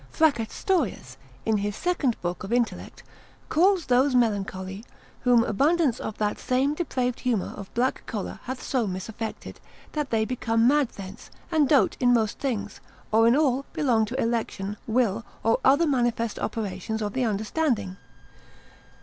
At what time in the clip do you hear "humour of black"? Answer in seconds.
7.19-8.01